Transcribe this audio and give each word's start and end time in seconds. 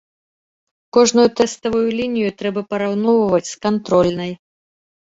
Кожную 0.97 1.25
тэставую 1.41 1.83
лінію 2.01 2.29
трэба 2.41 2.61
параўноўваць 2.73 3.47
з 3.55 3.65
кантрольнай. 3.69 4.31